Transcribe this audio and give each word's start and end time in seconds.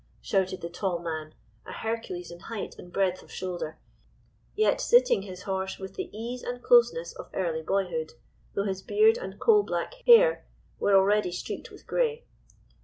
shouted 0.19 0.61
the 0.61 0.67
tall 0.67 0.97
man, 0.97 1.35
a 1.63 1.71
Hercules 1.71 2.31
in 2.31 2.39
height 2.39 2.73
and 2.79 2.91
breadth 2.91 3.21
of 3.21 3.31
shoulder, 3.31 3.77
yet 4.55 4.81
sitting 4.81 5.21
his 5.21 5.43
horse 5.43 5.77
with 5.77 5.93
the 5.93 6.09
ease 6.11 6.41
and 6.41 6.63
closeness 6.63 7.13
of 7.13 7.29
early 7.35 7.61
boyhood, 7.61 8.13
though 8.55 8.63
his 8.65 8.81
beard 8.81 9.19
and 9.19 9.39
coal 9.39 9.61
black 9.61 9.93
hair 10.07 10.43
were 10.79 10.95
already 10.95 11.31
streaked 11.31 11.69
with 11.69 11.85
grey. 11.85 12.23